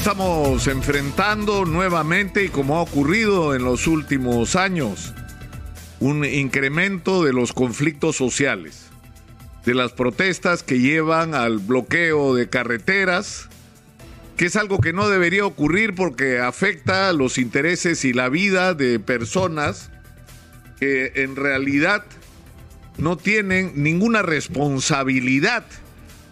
[0.00, 5.12] Estamos enfrentando nuevamente, y como ha ocurrido en los últimos años,
[6.00, 8.86] un incremento de los conflictos sociales,
[9.66, 13.50] de las protestas que llevan al bloqueo de carreteras,
[14.38, 19.00] que es algo que no debería ocurrir porque afecta los intereses y la vida de
[19.00, 19.90] personas
[20.78, 22.06] que en realidad
[22.96, 25.66] no tienen ninguna responsabilidad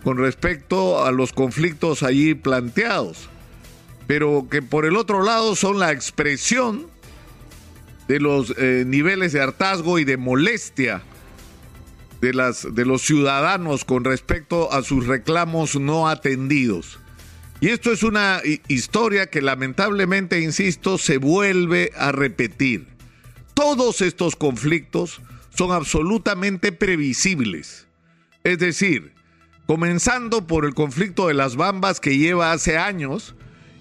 [0.03, 3.29] con respecto a los conflictos allí planteados,
[4.09, 6.87] pero que por el otro lado son la expresión
[8.09, 11.03] de los eh, niveles de hartazgo y de molestia
[12.23, 16.99] de, las, de los ciudadanos con respecto a sus reclamos no atendidos.
[17.61, 22.87] Y esto es una historia que lamentablemente, insisto, se vuelve a repetir.
[23.53, 25.21] Todos estos conflictos
[25.55, 27.87] son absolutamente previsibles.
[28.43, 29.13] Es decir,
[29.67, 33.35] comenzando por el conflicto de las Bambas que lleva hace años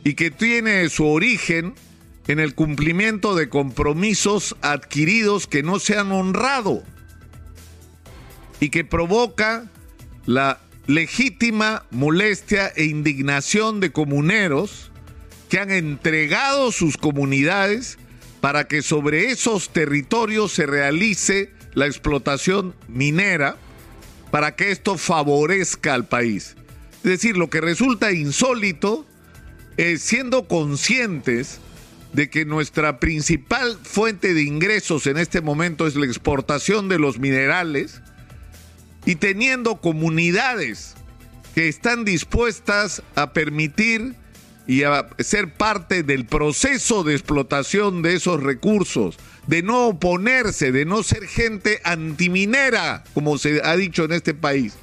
[0.08, 1.74] y que tiene su origen
[2.30, 6.82] en el cumplimiento de compromisos adquiridos que no se han honrado
[8.62, 9.70] y que provoca
[10.26, 14.94] la legítima molestia e indignación de comuneros
[15.50, 17.98] que han entregado sus comunidades
[18.40, 23.58] para que sobre esos territorios se realice la explotación minera,
[24.32, 26.56] para que esto favorezca al país.
[27.04, 29.06] Es decir, lo que resulta insólito
[29.78, 31.60] es siendo conscientes
[32.14, 37.20] de que nuestra principal fuente de ingresos en este momento es la exportación de los
[37.20, 38.02] minerales,
[39.08, 40.96] y teniendo comunidades
[41.56, 44.16] que están dispuestas a permitir
[44.68, 50.84] y a ser parte del proceso de explotación de esos recursos, de no oponerse, de
[50.84, 54.74] no ser gente antiminera, como se ha dicho en este país.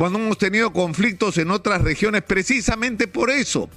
[0.00, 3.68] Cuando hemos tenido conflictos en otras regiones, precisamente por eso,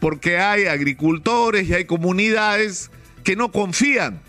[0.00, 2.90] porque hay agricultores y hay comunidades
[3.22, 4.20] que no confían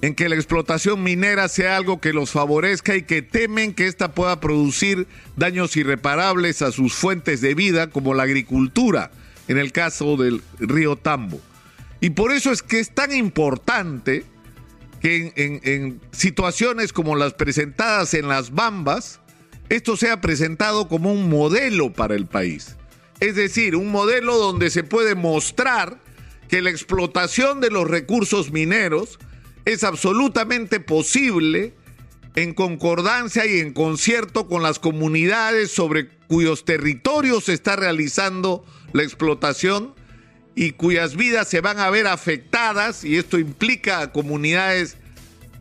[0.00, 4.14] en que la explotación minera sea algo que los favorezca y que temen que ésta
[4.14, 5.06] pueda producir
[5.36, 9.10] daños irreparables a sus fuentes de vida, como la agricultura,
[9.46, 11.38] en el caso del río Tambo.
[12.00, 14.24] Y por eso es que es tan importante
[15.02, 19.20] que en, en situaciones como las presentadas en las Bambas,
[19.72, 22.76] esto sea presentado como un modelo para el país.
[23.20, 25.98] Es decir, un modelo donde se puede mostrar
[26.48, 29.18] que la explotación de los recursos mineros
[29.64, 31.74] es absolutamente posible
[32.34, 39.02] en concordancia y en concierto con las comunidades sobre cuyos territorios se está realizando la
[39.02, 39.94] explotación
[40.54, 44.98] y cuyas vidas se van a ver afectadas y esto implica a comunidades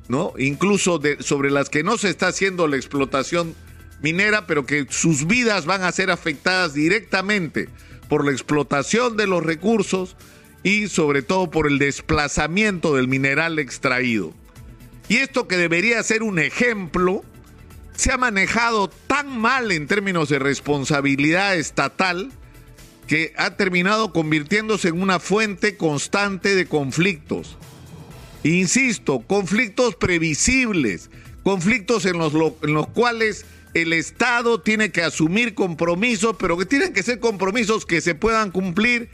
[0.09, 0.33] ¿no?
[0.38, 3.55] Incluso sobre las que no se está haciendo la explotación
[4.01, 7.69] minera, pero que sus vidas van a ser afectadas directamente
[8.09, 10.17] por la explotación de los recursos
[10.63, 14.34] y sobre todo por el desplazamiento del mineral extraído.
[15.07, 17.23] Y esto que debería ser un ejemplo,
[17.95, 22.31] se ha manejado tan mal en términos de responsabilidad estatal
[23.07, 27.57] que ha terminado convirtiéndose en una fuente constante de conflictos.
[28.44, 31.09] Insisto, conflictos previsibles,
[31.44, 36.93] conflictos en los, en los cuales el Estado tiene que asumir compromisos, pero que tienen
[36.93, 39.09] que ser compromisos que se puedan cumplir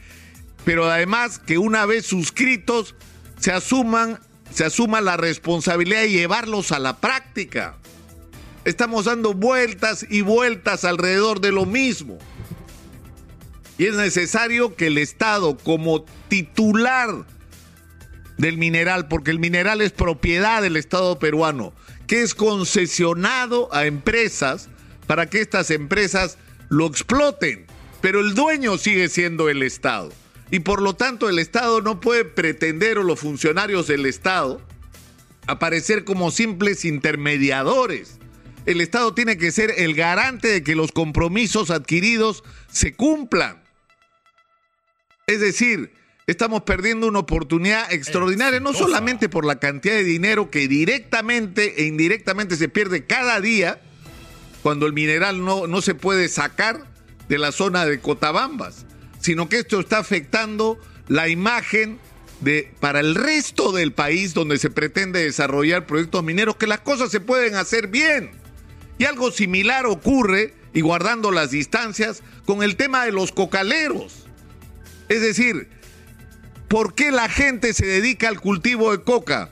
[0.68, 2.94] pero además que una vez suscritos
[3.38, 4.20] se asuman,
[4.52, 7.78] se asuma la responsabilidad de llevarlos a la práctica.
[8.66, 12.18] Estamos dando vueltas y vueltas alrededor de lo mismo.
[13.78, 17.24] Y es necesario que el Estado, como titular
[18.36, 21.72] del mineral, porque el mineral es propiedad del Estado peruano,
[22.08, 24.68] que es concesionado a empresas
[25.06, 26.38] para que estas empresas
[26.68, 27.66] lo exploten,
[28.00, 30.10] pero el dueño sigue siendo el Estado.
[30.50, 34.60] Y por lo tanto el Estado no puede pretender o los funcionarios del Estado
[35.46, 38.18] aparecer como simples intermediadores.
[38.66, 43.62] El Estado tiene que ser el garante de que los compromisos adquiridos se cumplan.
[45.26, 45.92] Es decir,
[46.28, 51.86] estamos perdiendo una oportunidad extraordinaria, no solamente por la cantidad de dinero que directamente e
[51.86, 53.80] indirectamente se pierde cada día
[54.62, 56.84] cuando el mineral no, no se puede sacar
[57.30, 58.84] de la zona de Cotabambas,
[59.20, 60.78] sino que esto está afectando
[61.08, 61.98] la imagen
[62.42, 67.10] de para el resto del país donde se pretende desarrollar proyectos mineros, que las cosas
[67.10, 68.32] se pueden hacer bien.
[68.98, 74.26] Y algo similar ocurre, y guardando las distancias, con el tema de los cocaleros.
[75.08, 75.77] Es decir,
[76.68, 79.50] ¿por qué la gente se dedica al cultivo de coca?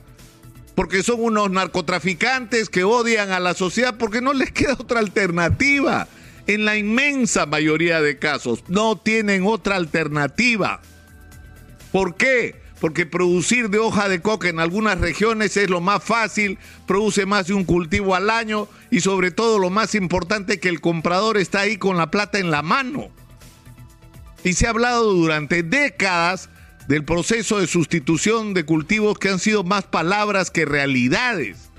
[0.75, 6.07] Porque son unos narcotraficantes que odian a la sociedad, porque no les queda otra alternativa.
[6.45, 10.79] En la inmensa mayoría de casos no tienen otra alternativa.
[11.91, 12.61] ¿Por qué?
[12.79, 17.47] Porque producir de hoja de coca en algunas regiones es lo más fácil, produce más
[17.47, 21.61] de un cultivo al año y sobre todo lo más importante que el comprador está
[21.61, 23.09] ahí con la plata en la mano.
[24.43, 26.49] Y se ha hablado durante décadas
[26.87, 31.69] del proceso de sustitución de cultivos que han sido más palabras que realidades.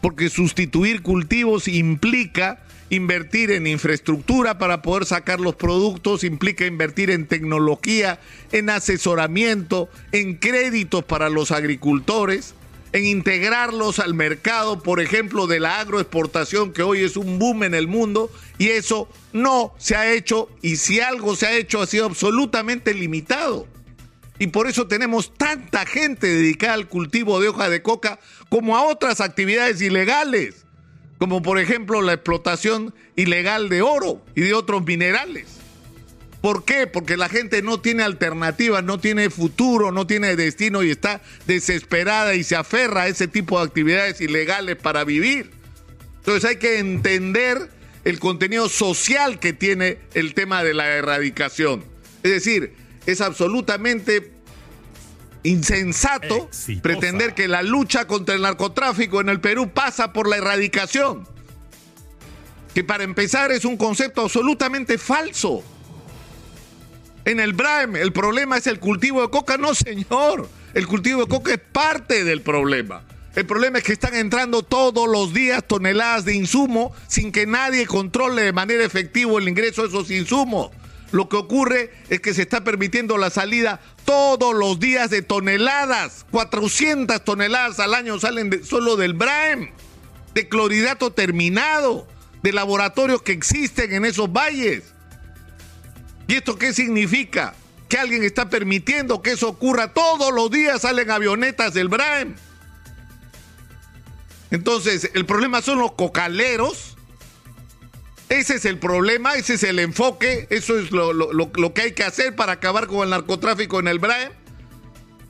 [0.00, 7.26] Porque sustituir cultivos implica invertir en infraestructura para poder sacar los productos, implica invertir en
[7.26, 8.20] tecnología,
[8.52, 12.54] en asesoramiento, en créditos para los agricultores,
[12.92, 17.74] en integrarlos al mercado, por ejemplo, de la agroexportación, que hoy es un boom en
[17.74, 21.86] el mundo, y eso no se ha hecho, y si algo se ha hecho ha
[21.86, 23.66] sido absolutamente limitado.
[24.38, 28.84] Y por eso tenemos tanta gente dedicada al cultivo de hoja de coca como a
[28.84, 30.64] otras actividades ilegales,
[31.18, 35.60] como por ejemplo la explotación ilegal de oro y de otros minerales.
[36.40, 36.86] ¿Por qué?
[36.86, 42.34] Porque la gente no tiene alternativas, no tiene futuro, no tiene destino y está desesperada
[42.34, 45.52] y se aferra a ese tipo de actividades ilegales para vivir.
[46.18, 47.70] Entonces hay que entender
[48.04, 51.82] el contenido social que tiene el tema de la erradicación.
[52.22, 52.74] Es decir,
[53.06, 54.32] es absolutamente
[55.42, 56.48] insensato
[56.82, 61.28] pretender que la lucha contra el narcotráfico en el Perú pasa por la erradicación.
[62.74, 65.62] Que para empezar es un concepto absolutamente falso.
[67.24, 69.56] En el BRAEM el problema es el cultivo de coca.
[69.56, 70.48] No, señor.
[70.74, 73.04] El cultivo de coca es parte del problema.
[73.36, 77.86] El problema es que están entrando todos los días toneladas de insumo sin que nadie
[77.86, 80.70] controle de manera efectiva el ingreso de esos insumos.
[81.14, 86.26] Lo que ocurre es que se está permitiendo la salida todos los días de toneladas.
[86.32, 89.70] 400 toneladas al año salen solo del BRAEM,
[90.34, 92.08] de cloridato terminado,
[92.42, 94.92] de laboratorios que existen en esos valles.
[96.26, 97.54] ¿Y esto qué significa?
[97.88, 99.92] Que alguien está permitiendo que eso ocurra.
[99.92, 102.34] Todos los días salen avionetas del BRAEM.
[104.50, 106.93] Entonces, el problema son los cocaleros
[108.38, 112.34] ese es el problema, ese es el enfoque, eso es lo, que hay que hacer
[112.34, 114.30] para acabar con el narcotráfico en el BRAE.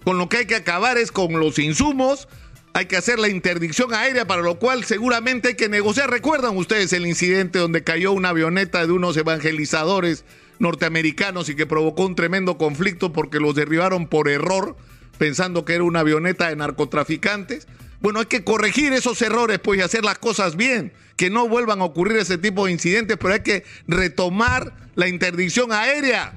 [0.04, 2.28] Con lo que hay que acabar es con los insumos,
[2.74, 6.10] hay que hacer la interdicción aérea, para lo cual seguramente hay que negociar.
[6.10, 10.24] ¿Recuerdan ustedes el incidente donde cayó una avioneta de unos evangelizadores
[10.58, 14.76] norteamericanos y que provocó un tremendo conflicto porque los derribaron por error,
[15.16, 17.66] pensando que era una avioneta de narcotraficantes?
[18.04, 21.80] Bueno, hay que corregir esos errores, pues, y hacer las cosas bien, que no vuelvan
[21.80, 26.34] a ocurrir ese tipo de incidentes, pero hay que retomar la interdicción aérea.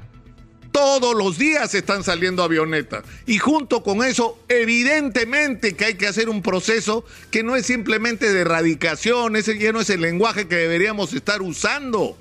[0.71, 3.03] Todos los días están saliendo avionetas.
[3.25, 8.31] Y junto con eso, evidentemente que hay que hacer un proceso que no es simplemente
[8.31, 12.17] de erradicación, ese ya no es el lenguaje que deberíamos estar usando.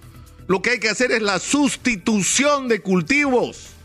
[0.49, 3.76] Lo que hay que hacer es la sustitución de cultivos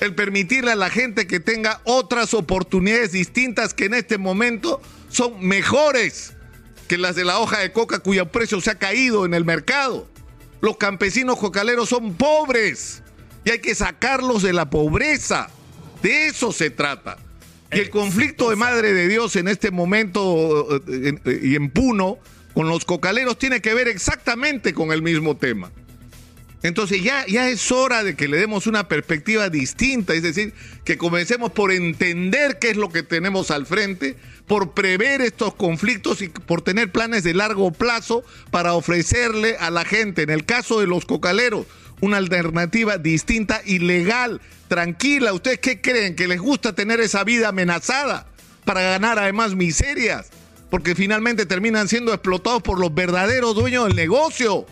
[0.00, 5.44] el permitirle a la gente que tenga otras oportunidades distintas que en este momento son
[5.46, 6.34] mejores
[6.88, 10.08] que las de la hoja de coca cuyo precio se ha caído en el mercado.
[10.60, 13.02] Los campesinos cocaleros son pobres
[13.44, 15.48] y hay que sacarlos de la pobreza.
[16.02, 17.18] De eso se trata.
[17.72, 22.18] Y el conflicto de Madre de Dios en este momento eh, eh, y en Puno
[22.52, 25.72] con los cocaleros tiene que ver exactamente con el mismo tema.
[26.64, 30.54] Entonces ya, ya es hora de que le demos una perspectiva distinta, es decir,
[30.86, 34.16] que comencemos por entender qué es lo que tenemos al frente,
[34.46, 39.84] por prever estos conflictos y por tener planes de largo plazo para ofrecerle a la
[39.84, 41.66] gente, en el caso de los cocaleros,
[42.00, 45.34] una alternativa distinta y legal, tranquila.
[45.34, 46.16] ¿Ustedes qué creen?
[46.16, 48.26] ¿Que les gusta tener esa vida amenazada
[48.64, 50.30] para ganar además miserias?
[50.70, 54.64] Porque finalmente terminan siendo explotados por los verdaderos dueños del negocio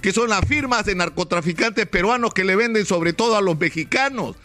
[0.00, 4.36] que son las firmas de narcotraficantes peruanos que le venden sobre todo a los mexicanos.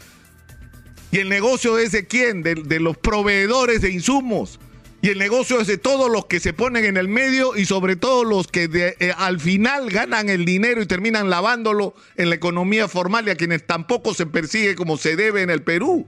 [1.11, 2.43] Y el negocio es de quién?
[2.43, 4.59] De, los proveedores de insumos.
[5.01, 7.95] Y el negocio es de todos los que se ponen en el medio y sobre
[7.95, 8.67] todo los que
[8.99, 13.35] eh, al final ganan el dinero y terminan lavándolo en la economía formal y a
[13.35, 16.07] quienes tampoco se persigue como se debe en el Perú.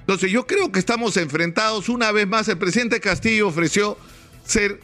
[0.00, 2.48] Entonces yo creo que estamos enfrentados una vez más.
[2.48, 3.96] El presidente Castillo ofreció
[4.44, 4.80] ser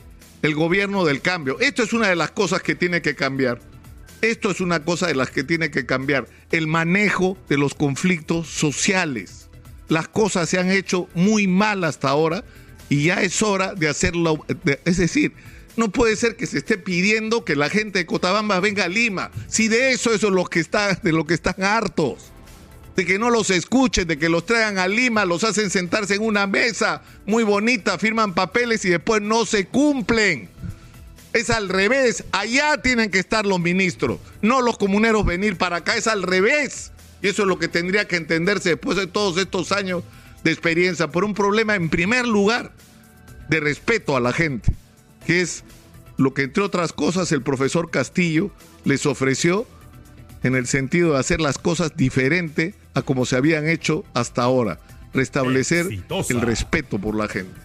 [0.47, 1.59] el gobierno del cambio.
[1.61, 3.61] Esto es una de las cosas que tiene que cambiar.
[4.23, 6.27] Esto es una cosa de las que tiene que cambiar.
[6.51, 9.49] El manejo de los conflictos sociales.
[9.89, 12.45] Las cosas se han hecho muy mal hasta ahora
[12.89, 14.45] y ya es hora de hacerlo.
[14.85, 15.33] es decir,
[15.77, 19.33] no puede ser que se esté pidiendo que la gente de Cotabamba venga a Lima.
[19.49, 22.33] Si de eso, eso es lo que está, de lo que están hartos
[22.97, 26.23] de que no los escuchen, de que los traigan a Lima, los hacen sentarse en
[26.23, 30.49] una mesa muy bonita, firman papeles y después no se cumplen.
[31.35, 32.25] Es al revés.
[32.33, 35.97] Allá tienen que estar los ministros, no los comuneros venir para acá.
[35.97, 36.93] Es al revés.
[37.21, 40.03] Y eso es lo que tendría que entenderse después de todos estos años
[40.43, 42.73] de experiencia por un problema, en primer lugar,
[43.51, 44.73] de respeto a la gente,
[45.27, 45.65] que es
[46.17, 48.51] lo que, entre otras cosas, el profesor Castillo
[48.85, 49.67] les ofreció
[50.43, 54.79] en el sentido de hacer las cosas diferente a como se habían hecho hasta ahora,
[55.13, 56.33] restablecer Exitosa.
[56.33, 57.61] el respeto por la gente.